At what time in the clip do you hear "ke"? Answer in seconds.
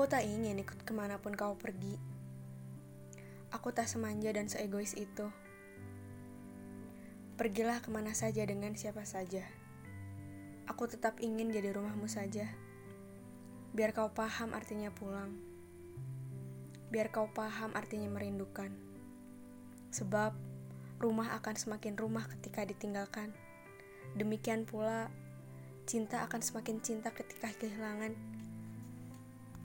0.88-0.96, 7.84-7.92